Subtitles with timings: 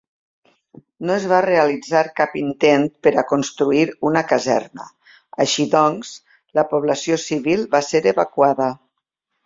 [1.09, 4.89] No es va realitzar cap intent per a construir una caserna,
[5.47, 6.19] així doncs,
[6.61, 8.77] la població civil va ser evacuada.